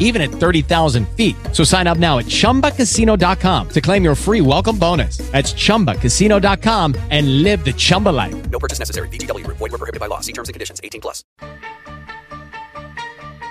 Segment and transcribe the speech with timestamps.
[0.00, 1.36] even at 30,000 feet.
[1.52, 5.18] So sign up now at chumbacasino.com to claim your free welcome bonus.
[5.30, 8.50] That's chumbacasino.com and live the Chumba life.
[8.50, 9.08] No purchase necessary.
[9.08, 9.58] VGW Group.
[9.58, 10.18] Void were prohibited by law.
[10.18, 10.80] See terms and conditions.
[10.82, 11.22] 18 plus.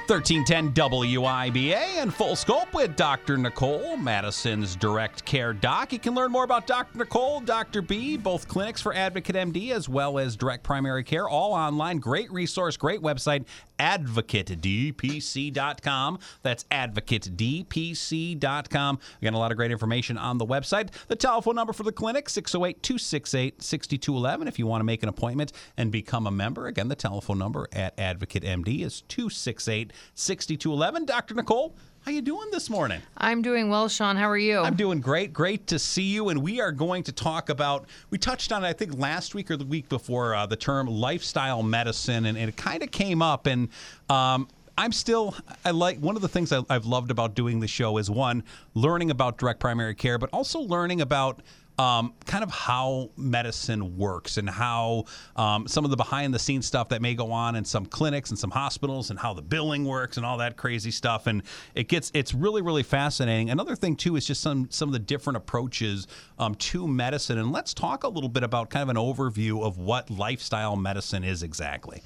[0.09, 3.37] 1310 WIBA and Full Scope with Dr.
[3.37, 5.93] Nicole, Madison's direct care doc.
[5.93, 6.97] You can learn more about Dr.
[6.97, 7.83] Nicole, Dr.
[7.83, 11.99] B, both clinics for Advocate MD as well as direct primary care, all online.
[11.99, 13.45] Great resource, great website,
[13.79, 16.19] advocatedpc.com.
[16.43, 18.99] That's advocatedpc.com.
[19.21, 20.89] Got a lot of great information on the website.
[21.07, 24.47] The telephone number for the clinic, 608 268 6211.
[24.47, 27.67] If you want to make an appointment and become a member, again, the telephone number
[27.73, 31.05] at Advocate MD is 268 6211.
[31.05, 31.35] Dr.
[31.35, 33.01] Nicole, how you doing this morning?
[33.17, 34.15] I'm doing well, Sean.
[34.15, 34.59] How are you?
[34.59, 35.33] I'm doing great.
[35.33, 36.29] Great to see you.
[36.29, 39.51] And we are going to talk about, we touched on, it, I think, last week
[39.51, 42.25] or the week before, uh, the term lifestyle medicine.
[42.25, 43.47] And, and it kind of came up.
[43.47, 43.69] And
[44.09, 47.67] um, I'm still, I like, one of the things I, I've loved about doing the
[47.67, 51.41] show is one, learning about direct primary care, but also learning about
[51.79, 55.05] um, kind of how medicine works and how
[55.37, 58.31] um, some of the behind the scenes stuff that may go on in some clinics
[58.31, 61.25] and some hospitals and how the billing works and all that crazy stuff.
[61.25, 61.41] And
[61.75, 63.49] it gets it's really really fascinating.
[63.49, 66.05] Another thing too is just some some of the different approaches
[66.37, 67.37] um, to medicine.
[67.37, 71.23] And let's talk a little bit about kind of an overview of what lifestyle medicine
[71.23, 72.03] is exactly.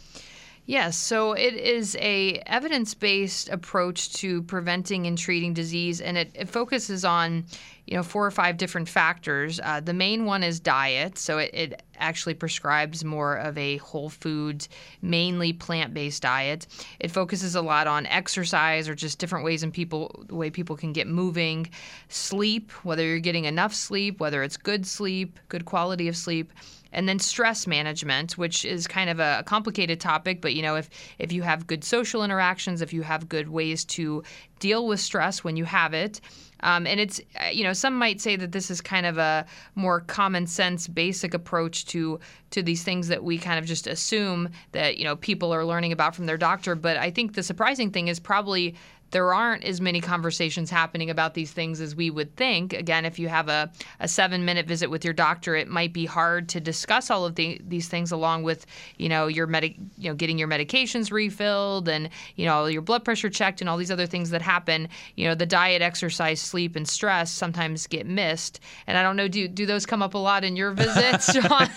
[0.65, 6.47] Yes, so it is a evidence-based approach to preventing and treating disease, and it, it
[6.47, 7.43] focuses on,
[7.85, 9.59] you know, four or five different factors.
[9.61, 14.09] Uh, the main one is diet, so it, it actually prescribes more of a whole
[14.09, 14.65] food,
[15.01, 16.65] mainly plant-based diet.
[17.01, 20.77] It focuses a lot on exercise or just different ways in people, the way people
[20.77, 21.69] can get moving,
[22.07, 26.53] sleep, whether you're getting enough sleep, whether it's good sleep, good quality of sleep
[26.93, 30.41] and then stress management, which is kind of a complicated topic.
[30.41, 30.89] But you know, if
[31.19, 34.23] if you have good social interactions, if you have good ways to
[34.59, 36.21] deal with stress when you have it.
[36.61, 37.19] Um, and it's,
[37.51, 39.45] you know, some might say that this is kind of a
[39.75, 42.19] more common sense, basic approach to
[42.51, 45.91] to these things that we kind of just assume that you know people are learning
[45.91, 46.75] about from their doctor.
[46.75, 48.75] But I think the surprising thing is probably
[49.13, 52.73] there aren't as many conversations happening about these things as we would think.
[52.73, 56.05] Again, if you have a, a seven minute visit with your doctor, it might be
[56.05, 58.65] hard to discuss all of the, these things along with,
[58.97, 63.05] you know, your medic, you know, getting your medications refilled and, you know, your blood
[63.05, 64.89] pressure checked and all these other things that happen.
[65.15, 68.59] You know, the diet, exercise, sleep, and stress sometimes get missed.
[68.87, 71.69] And I don't know, do do those come up a lot in your visits, John?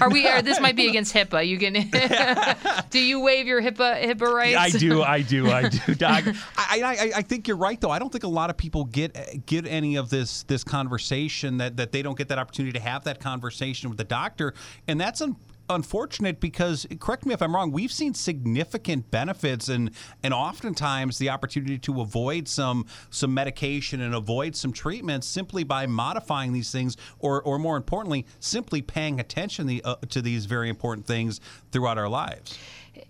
[0.00, 0.22] Are we?
[0.42, 1.46] This might be against HIPAA.
[1.48, 2.84] You can.
[2.90, 4.74] do you waive your HIPAA HIPAA rights?
[4.74, 6.24] I do, I do, I do, Doc.
[6.58, 7.90] I, I, I think you're right, though.
[7.90, 11.76] I don't think a lot of people get get any of this this conversation that
[11.76, 14.54] that they don't get that opportunity to have that conversation with the doctor,
[14.88, 15.36] and that's un-
[15.70, 19.90] unfortunate because correct me if I'm wrong we've seen significant benefits and
[20.22, 25.86] and oftentimes the opportunity to avoid some some medication and avoid some treatments simply by
[25.86, 30.68] modifying these things or or more importantly simply paying attention the, uh, to these very
[30.68, 31.40] important things
[31.72, 32.58] throughout our lives.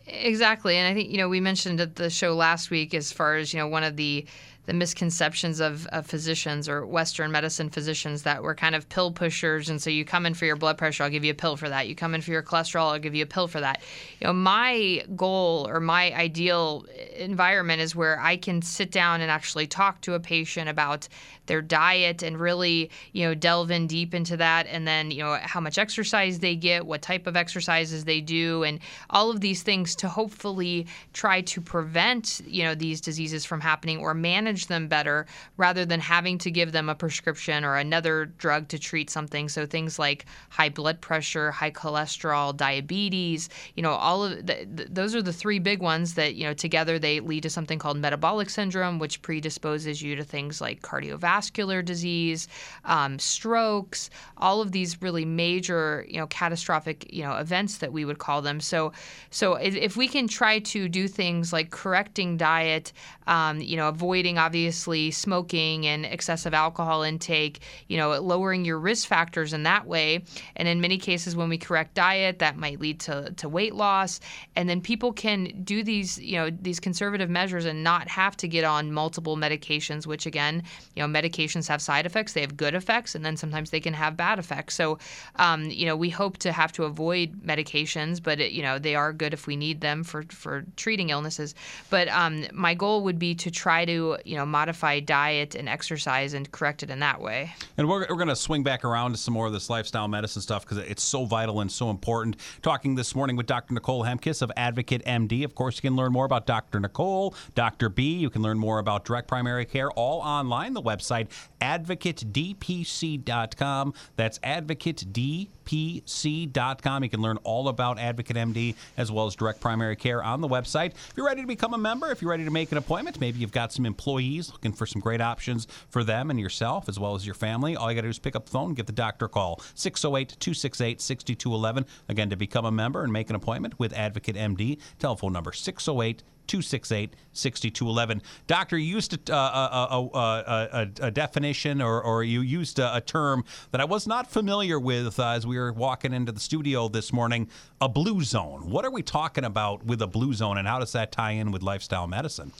[0.06, 0.76] Exactly.
[0.76, 3.52] And I think, you know, we mentioned at the show last week as far as,
[3.52, 4.26] you know, one of the
[4.66, 9.68] the misconceptions of, of physicians or Western medicine physicians that we're kind of pill pushers.
[9.68, 11.68] And so you come in for your blood pressure, I'll give you a pill for
[11.68, 11.86] that.
[11.86, 13.82] You come in for your cholesterol, I'll give you a pill for that.
[14.20, 16.86] You know, my goal or my ideal
[17.16, 21.08] environment is where I can sit down and actually talk to a patient about
[21.46, 24.66] their diet and really, you know, delve in deep into that.
[24.66, 28.62] And then, you know, how much exercise they get, what type of exercises they do,
[28.62, 33.60] and all of these things to hopefully try to prevent, you know, these diseases from
[33.60, 35.26] happening or manage them better
[35.56, 39.48] rather than having to give them a prescription or another drug to treat something.
[39.48, 45.14] So things like high blood pressure, high cholesterol, diabetes, you know, all of the, those
[45.14, 48.48] are the three big ones that, you know, together they lead to something called metabolic
[48.48, 52.48] syndrome, which predisposes you to things like cardiovascular disease,
[52.84, 58.04] um, strokes, all of these really major, you know, catastrophic, you know, events that we
[58.04, 58.60] would call them.
[58.60, 58.92] So,
[59.30, 62.92] so if we can try to do things like correcting diet,
[63.26, 69.08] um, you know, avoiding obviously smoking and excessive alcohol intake, you know, lowering your risk
[69.08, 70.22] factors in that way.
[70.56, 74.20] And in many cases, when we correct diet, that might lead to, to weight loss.
[74.54, 78.46] And then people can do these, you know, these conservative measures and not have to
[78.48, 80.62] get on multiple medications, which again,
[80.94, 83.94] you know, medications have side effects, they have good effects, and then sometimes they can
[83.94, 84.74] have bad effects.
[84.74, 84.98] So,
[85.36, 88.94] um, you know, we hope to have to avoid medications, but it, you know, they
[88.94, 91.54] are good if we need them for for treating illnesses.
[91.88, 96.34] But um, my goal would be to try to you know modify diet and exercise
[96.34, 97.54] and correct it in that way.
[97.76, 100.42] And we're, we're going to swing back around to some more of this lifestyle medicine
[100.42, 102.36] stuff because it's so vital and so important.
[102.62, 103.74] Talking this morning with Dr.
[103.74, 105.44] Nicole Hemkes of Advocate MD.
[105.44, 106.80] Of course, you can learn more about Dr.
[106.80, 107.88] Nicole, Dr.
[107.88, 108.14] B.
[108.14, 110.74] You can learn more about direct primary care all online.
[110.74, 111.28] The website
[111.60, 113.94] advocatedpc.com.
[114.16, 115.48] That's advocatedpc.com.
[115.72, 120.48] You can learn all about Advocate MD as well as direct primary care on the
[120.48, 120.92] website.
[120.92, 123.38] If you're ready to become a member, if you're ready to make an appointment, maybe
[123.38, 127.14] you've got some employees looking for some great options for them and yourself as well
[127.14, 128.92] as your family, all you got to do is pick up the phone give the
[128.92, 129.60] doctor call.
[129.74, 131.86] 608 268 6211.
[132.08, 136.22] Again, to become a member and make an appointment with Advocate MD, telephone number 608
[136.46, 138.22] 268 6211.
[138.46, 143.44] Doctor, you used a, uh, a, a, a, definition or, or you used a, term
[143.70, 147.12] that I was not familiar with uh, as we were walking into the studio this
[147.12, 147.48] morning
[147.80, 148.70] a blue zone.
[148.70, 151.50] What are we talking about with a blue zone and how does that tie in
[151.50, 152.52] with lifestyle medicine?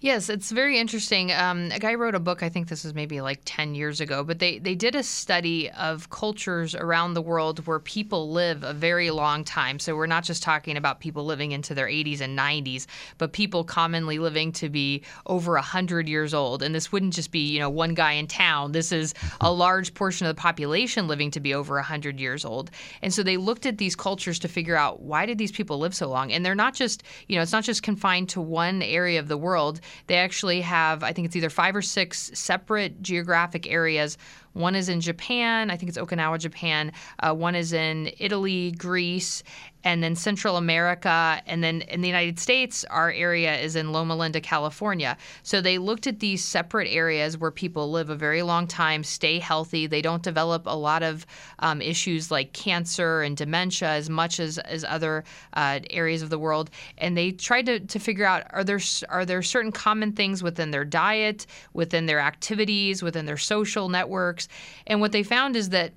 [0.00, 1.32] Yes, it's very interesting.
[1.32, 4.22] Um, a guy wrote a book, I think this was maybe like 10 years ago,
[4.22, 8.72] but they, they did a study of cultures around the world where people live a
[8.72, 9.80] very long time.
[9.80, 12.86] So we're not just talking about people living into their 80s and 90s,
[13.18, 16.62] but people commonly living to be over 100 years old.
[16.62, 18.70] And this wouldn't just be, you know, one guy in town.
[18.70, 22.70] This is a large portion of the population living to be over 100 years old.
[23.02, 25.94] And so they looked at these cultures to figure out why did these people live
[25.94, 26.30] so long?
[26.30, 29.36] And they're not just, you know, it's not just confined to one area of the
[29.36, 34.18] world they actually have, I think it's either five or six separate geographic areas
[34.58, 36.92] one is in Japan, I think it's Okinawa, Japan.
[37.20, 39.44] Uh, one is in Italy, Greece,
[39.84, 41.40] and then Central America.
[41.46, 45.16] And then in the United States, our area is in Loma Linda, California.
[45.44, 49.38] So they looked at these separate areas where people live a very long time, stay
[49.38, 49.86] healthy.
[49.86, 51.24] They don't develop a lot of
[51.60, 55.22] um, issues like cancer and dementia as much as, as other
[55.54, 56.70] uh, areas of the world.
[56.98, 60.72] And they tried to, to figure out are there, are there certain common things within
[60.72, 64.47] their diet, within their activities, within their social networks
[64.86, 65.92] and what they found is that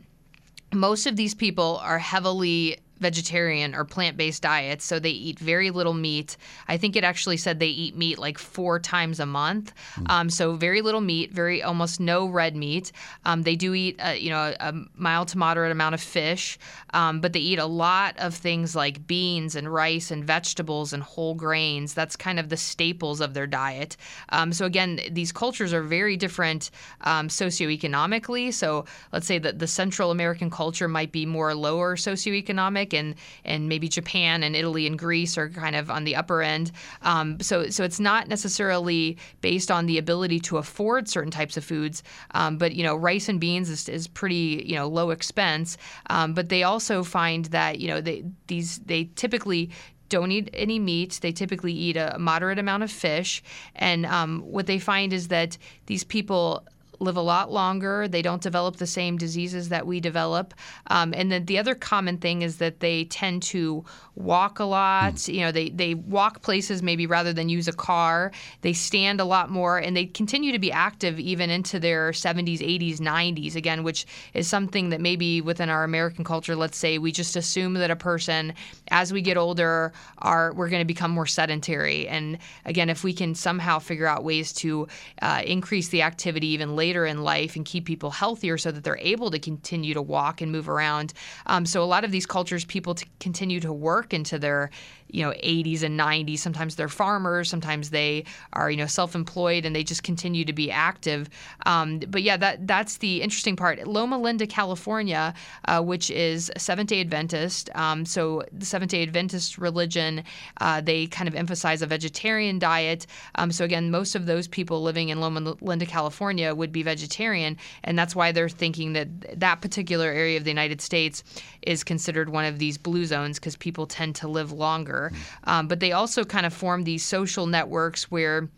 [0.73, 5.71] most of these people are heavily vegetarian or plant based diets, so they eat very
[5.71, 6.37] little meat.
[6.67, 9.73] I think it actually said they eat meat like four times a month.
[9.95, 10.09] Mm.
[10.09, 12.91] Um, so very little meat, very almost no red meat.
[13.25, 16.59] Um, they do eat, uh, you know, a, a, mild to moderate amount of fish,
[16.93, 21.01] um, but they eat a lot of things like beans and rice and vegetables and
[21.01, 21.93] whole grains.
[21.93, 23.97] That's kind of the staples of their diet.
[24.29, 26.69] Um, so again, these cultures are very different
[27.01, 28.53] um, socioeconomically.
[28.53, 33.15] So let's say that the Central American culture might be more lower socioeconomic and
[33.45, 36.71] and maybe Japan and Italy and Greece are kind of on the upper end.
[37.01, 41.63] Um, so so it's not necessarily based on the ability to afford certain types of
[41.63, 45.77] foods, um, but you know rice and beans is, is pretty you know low expense.
[46.09, 49.71] Um, but they also find that you know they these they typically
[50.11, 51.19] don't eat any meat.
[51.21, 53.41] They typically eat a moderate amount of fish.
[53.75, 55.57] And um, what they find is that
[55.87, 56.65] these people
[57.01, 58.07] live a lot longer.
[58.07, 60.53] They don't develop the same diseases that we develop.
[60.87, 63.83] Um, and then the other common thing is that they tend to
[64.15, 65.15] walk a lot.
[65.15, 65.33] Mm.
[65.33, 68.31] You know, they, they walk places maybe rather than use a car.
[68.61, 72.59] They stand a lot more and they continue to be active even into their 70s,
[72.59, 77.11] 80s, 90s, again, which is something that maybe within our American culture, let's say, we
[77.11, 78.53] just assume that a person,
[78.89, 82.07] as we get older, are we're going to become more sedentary.
[82.07, 84.87] And again, if we can somehow figure out ways to
[85.21, 88.83] uh, increase the activity even later later in life and keep people healthier so that
[88.83, 91.13] they're able to continue to walk and move around.
[91.45, 94.71] Um, so a lot of these cultures, people continue to work into their
[95.11, 99.75] you know 80s and 90s sometimes they're farmers sometimes they are you know self-employed and
[99.75, 101.29] they just continue to be active.
[101.65, 103.85] Um, but yeah that that's the interesting part.
[103.87, 105.33] Loma linda california
[105.65, 110.23] uh, which is seventh day adventist um, so the seventh day adventist religion
[110.59, 113.05] uh, they kind of emphasize a vegetarian diet.
[113.35, 117.57] Um, so again most of those people living in loma linda california would be vegetarian
[117.83, 121.23] and that's why they're thinking that that particular area of the united states
[121.61, 125.00] is considered one of these blue zones because people tend to live longer
[125.45, 128.49] um, but they also kind of form these social networks where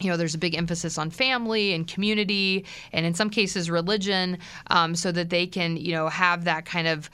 [0.00, 4.38] you know, there's a big emphasis on family and community, and in some cases, religion,
[4.66, 7.08] um, so that they can, you know, have that kind of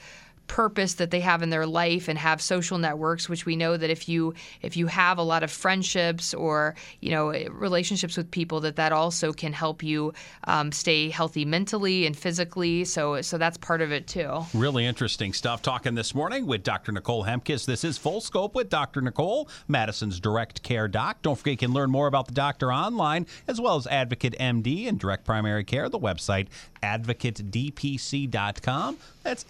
[0.53, 3.89] purpose that they have in their life and have social networks which we know that
[3.89, 8.59] if you if you have a lot of friendships or you know relationships with people
[8.59, 10.13] that that also can help you
[10.45, 15.33] um, stay healthy mentally and physically so so that's part of it too Really interesting
[15.33, 15.61] stuff.
[15.61, 16.91] Talking this morning with Dr.
[16.91, 17.65] Nicole Hemkes.
[17.65, 19.01] This is Full Scope with Dr.
[19.01, 21.21] Nicole, Madison's Direct Care Doc.
[21.21, 24.87] Don't forget you can learn more about the doctor online as well as Advocate MD
[24.87, 25.89] and Direct Primary Care.
[25.89, 26.47] The website
[26.83, 28.97] advocatedpc.com.
[29.23, 29.45] That's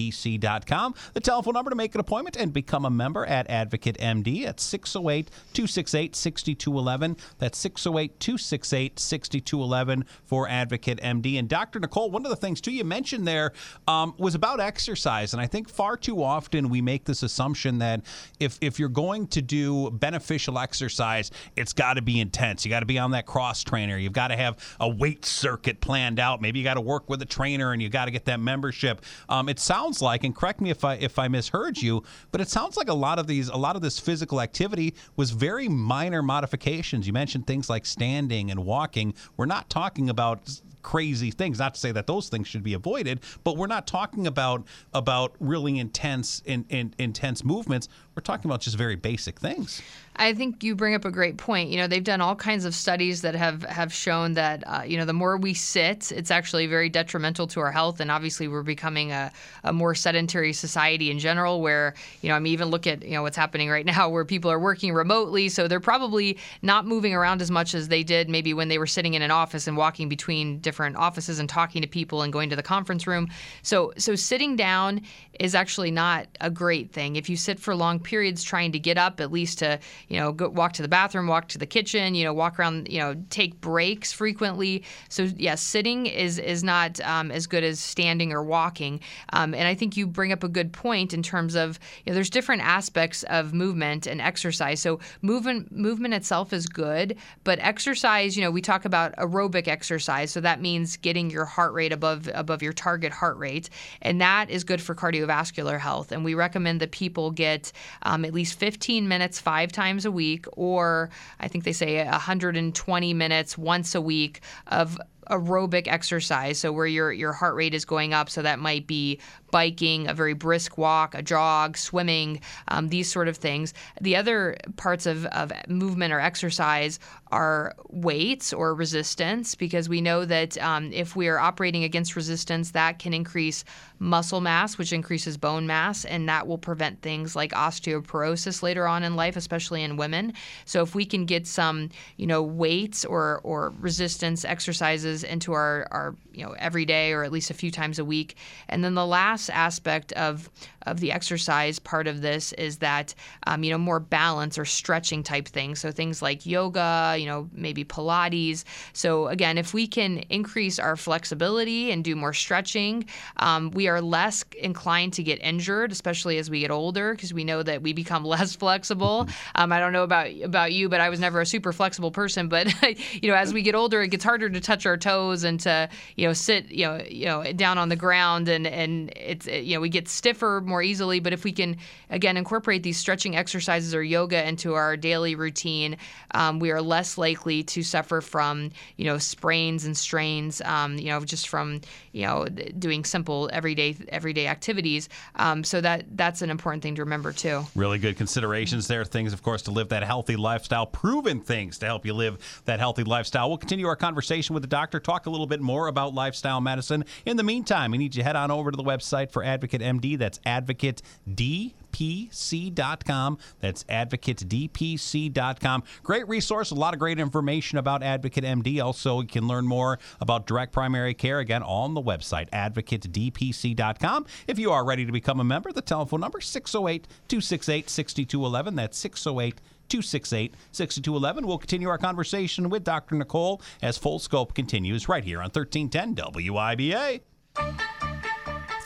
[0.00, 0.94] advocatedpc.com.
[1.14, 4.60] The telephone number to make an appointment and become a member at Advocate MD at
[4.60, 7.16] 608 268 6211.
[7.38, 11.38] That's 608 268 6211 for Advocate MD.
[11.38, 11.80] And Dr.
[11.80, 13.52] Nicole, one of the things too you mentioned there
[13.86, 15.32] um, was about exercise.
[15.32, 18.02] And I think far too often we make this assumption that
[18.38, 22.64] if, if you're going to do beneficial exercise, it's got to be intense.
[22.64, 23.98] You got to be on that cross trainer.
[23.98, 26.40] You've got to have a weight circuit planned out.
[26.40, 29.02] Maybe you got to work with a trainer and you got to get that membership.
[29.28, 32.48] Um, it sounds like, and correct me if I if I misheard you, but it
[32.48, 36.22] sounds like a lot of these, a lot of this physical activity was very minor
[36.22, 37.06] modifications.
[37.06, 39.14] You mentioned things like standing and walking.
[39.36, 43.20] We're not talking about crazy things not to say that those things should be avoided
[43.44, 47.86] but we're not talking about about really intense in, in, intense movements
[48.20, 49.80] we're talking about just very basic things
[50.20, 51.70] I think you bring up a great point.
[51.70, 54.98] You know, they've done all kinds of studies that have have shown that uh, you
[54.98, 58.00] know the more we sit, it's actually very detrimental to our health.
[58.00, 59.32] And obviously, we're becoming a,
[59.64, 61.62] a more sedentary society in general.
[61.62, 64.26] Where you know, I mean, even look at you know what's happening right now, where
[64.26, 68.28] people are working remotely, so they're probably not moving around as much as they did
[68.28, 71.80] maybe when they were sitting in an office and walking between different offices and talking
[71.80, 73.28] to people and going to the conference room.
[73.62, 75.00] So so sitting down
[75.38, 77.16] is actually not a great thing.
[77.16, 80.32] If you sit for long periods trying to get up, at least to you know,
[80.32, 83.14] go walk to the bathroom, walk to the kitchen, you know, walk around, you know,
[83.30, 84.82] take breaks frequently.
[85.08, 89.00] So yes, yeah, sitting is is not um, as good as standing or walking.
[89.32, 92.14] Um, and I think you bring up a good point in terms of you know,
[92.14, 94.80] there's different aspects of movement and exercise.
[94.80, 100.32] So movement movement itself is good, but exercise, you know, we talk about aerobic exercise.
[100.32, 103.70] So that means getting your heart rate above above your target heart rate,
[104.02, 106.10] and that is good for cardiovascular health.
[106.10, 107.70] And we recommend that people get
[108.02, 113.14] um, at least 15 minutes five times a week, or I think they say 120
[113.14, 114.98] minutes once a week of
[115.30, 118.28] aerobic exercise, so where your your heart rate is going up.
[118.28, 123.28] So that might be biking, a very brisk walk, a jog, swimming, um, these sort
[123.28, 123.72] of things.
[124.00, 126.98] The other parts of, of movement or exercise
[127.32, 132.72] are weights or resistance, because we know that um, if we are operating against resistance,
[132.72, 133.64] that can increase
[133.98, 139.02] muscle mass, which increases bone mass, and that will prevent things like osteoporosis later on
[139.02, 140.32] in life, especially in women.
[140.64, 145.86] So if we can get some, you know, weights or or resistance exercises into our
[145.90, 148.36] our you know every day or at least a few times a week,
[148.68, 150.48] and then the last aspect of
[150.86, 153.14] of the exercise part of this is that
[153.46, 155.80] um, you know more balance or stretching type things.
[155.80, 158.64] So things like yoga, you know, maybe Pilates.
[158.92, 163.04] So again, if we can increase our flexibility and do more stretching,
[163.36, 167.44] um, we are less inclined to get injured, especially as we get older, because we
[167.44, 169.28] know that we become less flexible.
[169.54, 172.48] Um, I don't know about about you, but I was never a super flexible person.
[172.48, 172.72] But
[173.22, 175.88] you know, as we get older, it gets harder to touch our toes and to
[176.16, 179.74] you know sit you know you know down on the ground, and and it's you
[179.74, 181.20] know we get stiffer more easily.
[181.20, 181.76] But if we can
[182.08, 185.96] again incorporate these stretching exercises or yoga into our daily routine,
[186.32, 190.60] um, we are less likely to suffer from you know sprains and strains.
[190.62, 191.80] Um, you know, just from
[192.12, 195.08] you know doing simple everyday everyday activities.
[195.36, 197.64] Um, so that that's an important thing to remember too.
[197.74, 199.04] Really good considerations there.
[199.04, 200.86] Things, of course, to live that healthy lifestyle.
[200.86, 203.48] Proven things to help you live that healthy lifestyle.
[203.48, 205.00] We'll continue our conversation with the doctor.
[205.00, 207.04] Talk a little bit more about lifestyle medicine.
[207.26, 209.80] In the meantime, we need you to head on over to the website for Advocate
[209.80, 210.18] MD.
[210.18, 211.02] That's Advocate
[211.34, 213.38] D advocatedpc.com.
[213.60, 215.82] That's advocatedpc.com.
[216.02, 218.82] Great resource, a lot of great information about Advocate MD.
[218.82, 224.26] Also, you can learn more about direct primary care again on the website advocatedpc.com.
[224.46, 228.76] If you are ready to become a member, the telephone number 608 268 6211.
[228.76, 231.46] That's 608 268 6211.
[231.46, 233.16] We'll continue our conversation with Dr.
[233.16, 237.20] Nicole as Full Scope continues right here on 1310 WIBA.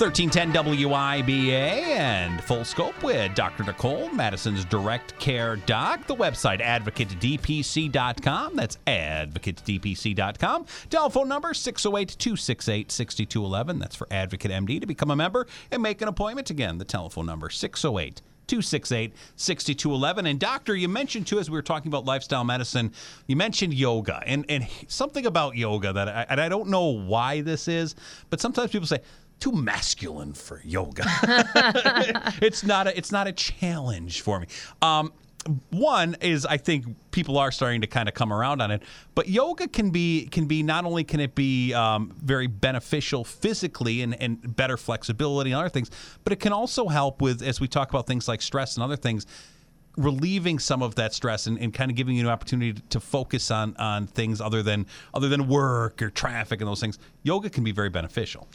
[0.05, 1.49] 1310 WIBA
[1.97, 3.65] and Full Scope with Dr.
[3.65, 6.07] Nicole, Madison's Direct Care Doc.
[6.07, 8.55] The website, advocatedpc.com.
[8.55, 10.67] That's advocatedpc.com.
[10.91, 13.79] Telephone number, 608 268 6211.
[13.79, 16.51] That's for Advocate MD to become a member and make an appointment.
[16.51, 20.27] Again, the telephone number, 608 268 6211.
[20.27, 22.93] And, Doctor, you mentioned too, as we were talking about lifestyle medicine,
[23.27, 27.41] you mentioned yoga and, and something about yoga that I, and I don't know why
[27.41, 27.95] this is,
[28.29, 29.01] but sometimes people say,
[29.45, 31.05] too masculine for yoga.
[32.43, 34.47] it's not a it's not a challenge for me.
[34.81, 35.13] Um,
[35.69, 38.83] one is I think people are starting to kind of come around on it,
[39.15, 44.01] but yoga can be can be not only can it be um, very beneficial physically
[44.01, 45.91] and, and better flexibility and other things,
[46.25, 48.97] but it can also help with as we talk about things like stress and other
[48.97, 49.27] things
[49.97, 53.51] relieving some of that stress and, and, kind of giving you an opportunity to focus
[53.51, 57.63] on on things other than other than work or traffic and those things yoga can
[57.63, 58.49] be very beneficial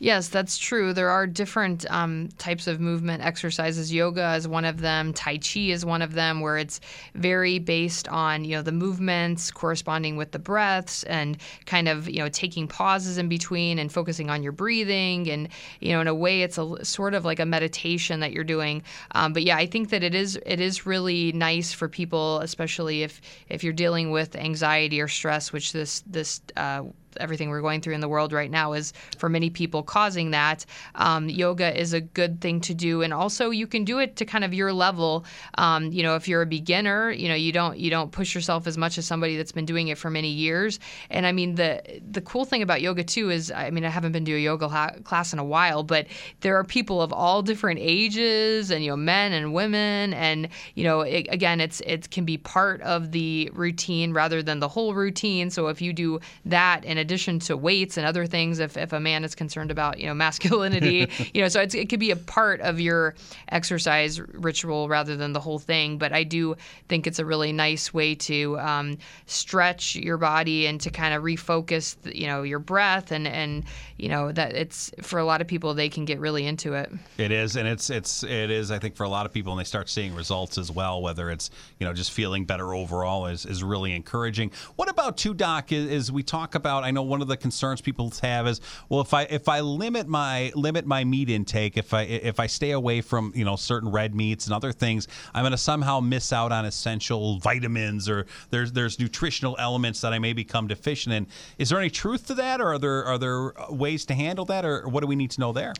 [0.00, 0.92] Yes, that's true.
[0.92, 3.92] There are different um, types of movement exercises.
[3.92, 5.12] Yoga is one of them.
[5.12, 6.80] Tai Chi is one of them, where it's
[7.14, 11.36] very based on you know the movements corresponding with the breaths and
[11.66, 15.48] kind of you know taking pauses in between and focusing on your breathing and
[15.80, 18.84] you know in a way it's a sort of like a meditation that you're doing.
[19.16, 23.02] Um, but yeah, I think that it is it is really nice for people, especially
[23.02, 26.84] if if you're dealing with anxiety or stress, which this this uh,
[27.18, 30.64] everything we're going through in the world right now is for many people causing that.
[30.94, 34.24] Um, yoga is a good thing to do, and also you can do it to
[34.24, 35.24] kind of your level.
[35.56, 38.66] Um, you know, if you're a beginner, you know you don't you don't push yourself
[38.66, 40.80] as much as somebody that's been doing it for many years.
[41.10, 44.12] And I mean the the cool thing about yoga too is I mean I haven't
[44.12, 46.06] been to a yoga ha- class in a while, but
[46.40, 50.84] there are people of all different ages and you know men and women, and you
[50.84, 54.94] know it, again it's it can be part of the routine rather than the whole
[54.94, 55.50] routine.
[55.50, 59.00] So if you do that in addition to weights and other things, if, if a
[59.00, 62.60] man is concerned about you know masculinity, you know, so it could be a part
[62.60, 63.14] of your
[63.48, 65.96] exercise ritual rather than the whole thing.
[65.96, 66.54] But I do
[66.88, 71.22] think it's a really nice way to um, stretch your body and to kind of
[71.22, 73.64] refocus, you know, your breath and and
[73.96, 76.92] you know that it's for a lot of people they can get really into it.
[77.16, 78.70] It is, and it's it's it is.
[78.70, 81.00] I think for a lot of people, and they start seeing results as well.
[81.00, 84.52] Whether it's you know just feeling better overall is is really encouraging.
[84.76, 85.72] What about two doc?
[85.72, 86.84] Is, is we talk about?
[86.84, 90.08] I know one of the concerns people have is well, if I if I limit
[90.08, 93.90] my limit my meat intake, if I if I stay away from you know certain
[93.90, 98.26] red meats and other things, I'm going to somehow miss out on essential vitamins or
[98.50, 101.26] there's there's nutritional elements that I may become deficient in.
[101.58, 104.44] Is there any truth to that, or are there are there uh, ways to handle
[104.46, 105.74] that, or what do we need to know there?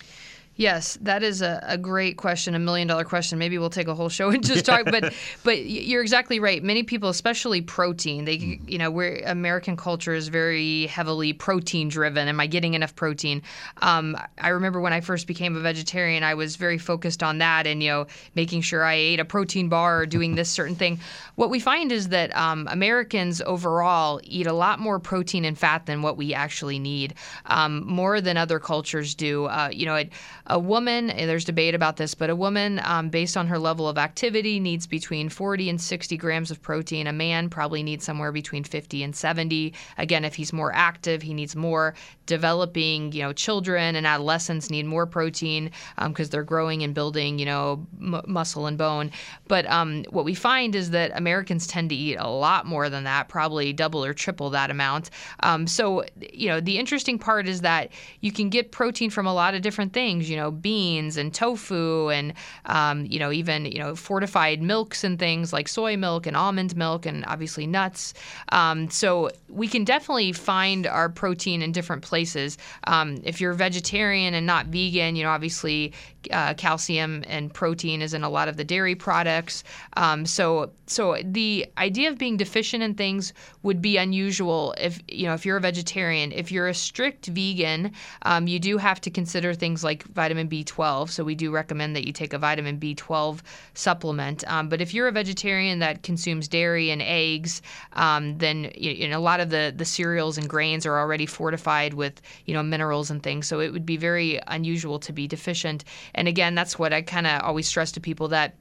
[0.58, 3.38] Yes, that is a, a great question, a million dollar question.
[3.38, 4.86] Maybe we'll take a whole show and just talk.
[4.86, 6.60] But but you're exactly right.
[6.64, 8.68] Many people, especially protein, they mm.
[8.68, 12.26] you know, we're American culture is very heavily protein driven.
[12.26, 13.40] Am I getting enough protein?
[13.82, 17.68] Um, I remember when I first became a vegetarian, I was very focused on that
[17.68, 20.98] and you know making sure I ate a protein bar or doing this certain thing.
[21.36, 25.86] What we find is that um, Americans overall eat a lot more protein and fat
[25.86, 27.14] than what we actually need,
[27.46, 29.44] um, more than other cultures do.
[29.44, 29.94] Uh, you know.
[29.94, 30.10] It,
[30.48, 33.98] a woman, there's debate about this, but a woman, um, based on her level of
[33.98, 37.06] activity, needs between 40 and 60 grams of protein.
[37.06, 39.74] A man probably needs somewhere between 50 and 70.
[39.98, 41.94] Again, if he's more active, he needs more.
[42.24, 45.70] Developing, you know, children and adolescents need more protein
[46.06, 49.10] because um, they're growing and building, you know, m- muscle and bone.
[49.48, 53.04] But um, what we find is that Americans tend to eat a lot more than
[53.04, 55.10] that, probably double or triple that amount.
[55.40, 59.34] Um, so, you know, the interesting part is that you can get protein from a
[59.34, 60.30] lot of different things.
[60.30, 62.32] You know, beans and tofu and
[62.66, 66.76] um, you know even you know fortified milks and things like soy milk and almond
[66.76, 68.14] milk and obviously nuts.
[68.50, 72.58] Um, so we can definitely find our protein in different places.
[72.84, 75.92] Um, if you're vegetarian and not vegan, you know obviously
[76.30, 79.64] uh, calcium and protein is in a lot of the dairy products.
[79.96, 85.26] Um, so so the idea of being deficient in things would be unusual if you
[85.26, 86.32] know if you're a vegetarian.
[86.32, 91.10] If you're a strict vegan, um, you do have to consider things like vitamin B12.
[91.10, 93.40] So we do recommend that you take a vitamin B12
[93.74, 94.44] supplement.
[94.50, 97.62] Um, but if you're a vegetarian that consumes dairy and eggs,
[97.94, 101.94] um, then you know a lot of the the cereals and grains are already fortified
[101.94, 103.46] with you know minerals and things.
[103.46, 105.84] So it would be very unusual to be deficient.
[106.14, 108.56] And again, that's what I kind of always stress to people that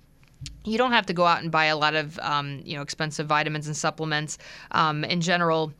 [0.64, 3.28] you don't have to go out and buy a lot of um, you know expensive
[3.28, 4.38] vitamins and supplements.
[4.72, 5.74] Um, in general,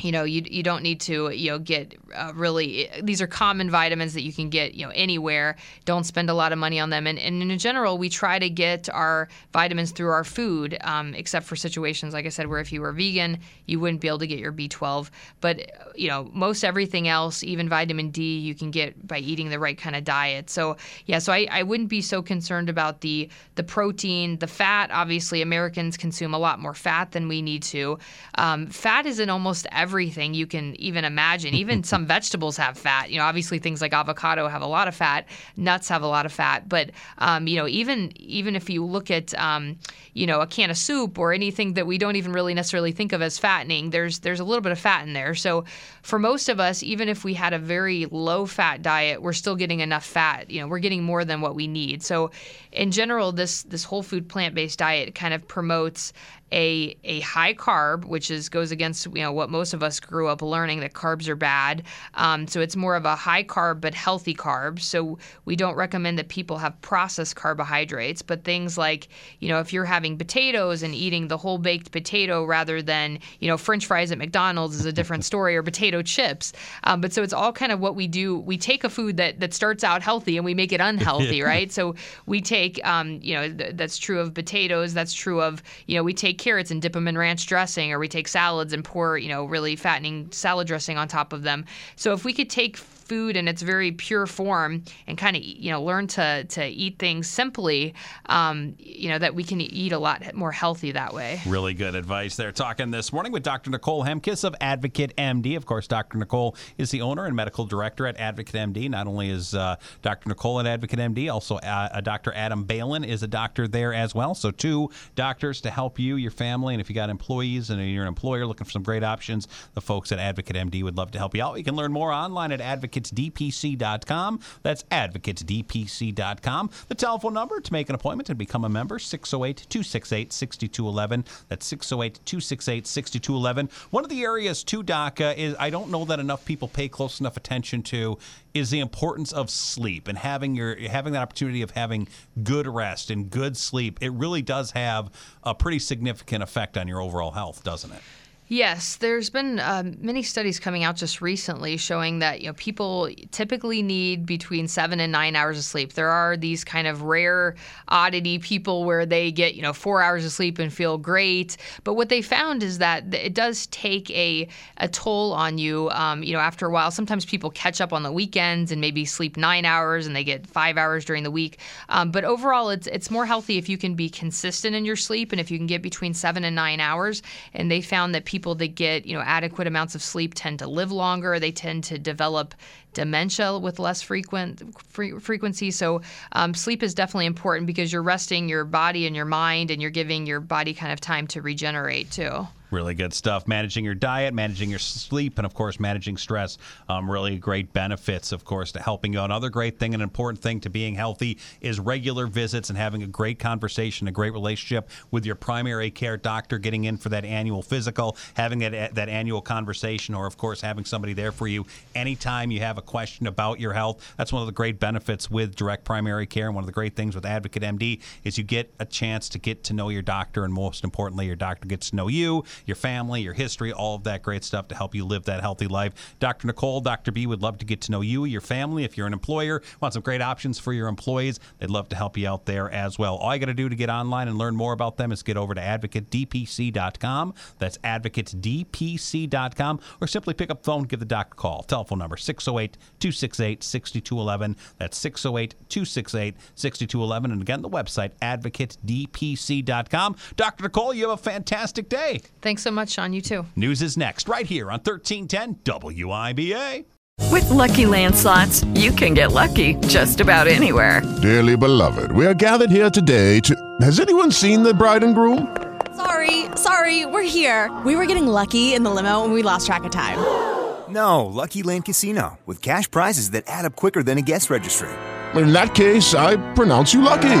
[0.00, 3.70] you know you, you don't need to you know get uh, really these are common
[3.70, 5.56] vitamins that you can get you know anywhere.
[5.84, 7.06] Don't spend a lot of money on them.
[7.06, 11.46] And, and in general we try to get our vitamins through our food um, except
[11.46, 14.26] for situations like i said where if you were vegan you wouldn't be able to
[14.26, 19.06] get your b12 but you know most everything else even vitamin d you can get
[19.06, 20.50] by eating the right kind of diet.
[20.50, 20.76] So
[21.06, 24.38] yeah so i, I wouldn't be so concerned about the the protein.
[24.38, 27.98] The fat obviously americans consume a lot more fat than we need to.
[28.36, 31.52] Um, fat is in almost every everything you can even imagine.
[31.52, 33.10] Even some vegetables have fat.
[33.10, 35.26] You know, obviously things like avocado have a lot of fat,
[35.58, 39.10] nuts have a lot of fat, but um, you know, even even if you look
[39.10, 39.78] at um,
[40.14, 43.12] you know a can of soup or anything that we don't even really necessarily think
[43.12, 45.34] of as fattening, there's there's a little bit of fat in there.
[45.34, 45.64] So
[46.02, 49.56] for most of us, even if we had a very low fat diet, we're still
[49.56, 50.50] getting enough fat.
[50.50, 52.02] You know, we're getting more than what we need.
[52.02, 52.30] So
[52.72, 56.12] in general, this this whole food plant based diet kind of promotes
[56.54, 60.28] a a high carb, which is goes against you know what most of us grew
[60.28, 61.82] up learning that carbs are bad.
[62.14, 64.80] Um, so it's more of a high carb but healthy carbs.
[64.80, 69.08] So we don't recommend that people have processed carbohydrates, but things like
[69.40, 73.48] you know if you're having potatoes and eating the whole baked potato rather than you
[73.48, 76.52] know French fries at McDonald's is a different story, or potato chips.
[76.84, 78.38] Um, but so it's all kind of what we do.
[78.38, 81.72] We take a food that that starts out healthy and we make it unhealthy, right?
[81.72, 81.94] So
[82.26, 84.94] we take um, you know th- that's true of potatoes.
[84.94, 87.98] That's true of you know we take carrots and dip them in ranch dressing, or
[87.98, 91.64] we take salads and pour, you know, really fattening salad dressing on top of them.
[91.96, 95.70] So if we could take food in its very pure form and kind of you
[95.70, 97.94] know learn to to eat things simply
[98.26, 101.40] um, you know that we can eat a lot more healthy that way.
[101.46, 102.52] Really good advice there.
[102.52, 106.90] Talking this morning with dr nicole Hemkes of advocate md of course dr nicole is
[106.90, 110.66] the owner and medical director at advocate md not only is uh, dr nicole at
[110.66, 114.34] advocate md also uh, dr adam balin is a doctor there as well.
[114.34, 118.02] So two doctors to help you your family and if you got employees and you're
[118.02, 121.18] an employer looking for some great options the folks at advocate md would love to
[121.18, 121.58] help you out.
[121.58, 124.40] You can learn more online at advocate advocatesdpc.com.
[124.62, 126.70] That's advocatesdpc.com.
[126.88, 131.24] The telephone number to make an appointment and become a member 608 268 6211.
[131.48, 133.70] That's 608 268 6211.
[133.90, 136.88] One of the areas, too, Doc, uh, is I don't know that enough people pay
[136.88, 138.18] close enough attention to
[138.52, 142.06] is the importance of sleep and having your having that opportunity of having
[142.42, 143.98] good rest and good sleep.
[144.00, 145.10] It really does have
[145.42, 148.02] a pretty significant effect on your overall health, doesn't it?
[148.46, 153.08] Yes, there's been um, many studies coming out just recently showing that you know people
[153.30, 155.94] typically need between seven and nine hours of sleep.
[155.94, 157.54] There are these kind of rare
[157.88, 161.94] oddity people where they get you know four hours of sleep and feel great, but
[161.94, 165.88] what they found is that it does take a a toll on you.
[165.92, 169.06] Um, you know, after a while, sometimes people catch up on the weekends and maybe
[169.06, 171.60] sleep nine hours and they get five hours during the week.
[171.88, 175.32] Um, but overall, it's it's more healthy if you can be consistent in your sleep
[175.32, 177.22] and if you can get between seven and nine hours.
[177.54, 180.66] And they found that people that get you know adequate amounts of sleep tend to
[180.66, 181.38] live longer.
[181.38, 182.54] They tend to develop
[182.92, 185.70] dementia with less frequent fre- frequency.
[185.70, 189.80] So um, sleep is definitely important because you're resting your body and your mind, and
[189.80, 192.48] you're giving your body kind of time to regenerate too.
[192.74, 193.46] Really good stuff.
[193.46, 196.58] Managing your diet, managing your sleep, and of course, managing stress.
[196.88, 199.20] Um, really great benefits, of course, to helping you.
[199.20, 203.06] Another great thing, an important thing to being healthy is regular visits and having a
[203.06, 207.62] great conversation, a great relationship with your primary care doctor, getting in for that annual
[207.62, 212.50] physical, having that, that annual conversation, or of course, having somebody there for you anytime
[212.50, 214.14] you have a question about your health.
[214.18, 216.46] That's one of the great benefits with direct primary care.
[216.46, 219.38] And one of the great things with Advocate MD is you get a chance to
[219.38, 222.76] get to know your doctor, and most importantly, your doctor gets to know you your
[222.76, 226.14] family, your history, all of that great stuff to help you live that healthy life.
[226.20, 226.46] Dr.
[226.46, 227.12] Nicole, Dr.
[227.12, 228.84] B would love to get to know you, your family.
[228.84, 232.16] If you're an employer, want some great options for your employees, they'd love to help
[232.16, 233.16] you out there as well.
[233.16, 235.36] All you got to do to get online and learn more about them is get
[235.36, 237.34] over to advocatedpc.com.
[237.58, 241.62] That's advocatedpc.com, or simply pick up the phone, give the doctor a call.
[241.62, 244.56] Telephone number 608 268 6211.
[244.78, 247.32] That's 608 268 6211.
[247.32, 250.16] And again, the website advocatedpc.com.
[250.36, 250.64] Dr.
[250.64, 252.20] Nicole, you have a fantastic day.
[252.54, 253.12] Thanks so much, Sean.
[253.12, 253.46] You too.
[253.56, 256.84] News is next, right here on 1310 WIBA.
[257.32, 261.02] With LuckyLand Slots, you can get lucky just about anywhere.
[261.20, 263.56] Dearly beloved, we are gathered here today to.
[263.80, 265.52] Has anyone seen the bride and groom?
[265.96, 267.76] Sorry, sorry, we're here.
[267.84, 270.18] We were getting lucky in the limo and we lost track of time.
[270.86, 274.90] No, Lucky Land Casino, with cash prizes that add up quicker than a guest registry.
[275.34, 277.40] In that case, I pronounce you lucky.